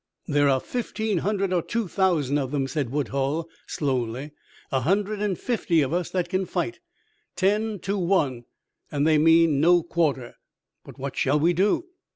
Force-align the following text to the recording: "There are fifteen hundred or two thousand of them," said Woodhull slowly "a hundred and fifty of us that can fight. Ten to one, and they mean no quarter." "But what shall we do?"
"There 0.27 0.49
are 0.49 0.59
fifteen 0.59 1.19
hundred 1.19 1.53
or 1.53 1.61
two 1.61 1.87
thousand 1.87 2.39
of 2.39 2.49
them," 2.49 2.67
said 2.67 2.89
Woodhull 2.89 3.47
slowly 3.67 4.31
"a 4.71 4.79
hundred 4.79 5.21
and 5.21 5.37
fifty 5.37 5.81
of 5.83 5.93
us 5.93 6.09
that 6.09 6.27
can 6.27 6.47
fight. 6.47 6.79
Ten 7.35 7.77
to 7.81 7.99
one, 7.99 8.45
and 8.91 9.05
they 9.05 9.19
mean 9.19 9.61
no 9.61 9.83
quarter." 9.83 10.37
"But 10.83 10.97
what 10.97 11.15
shall 11.15 11.39
we 11.39 11.53
do?" 11.53 11.85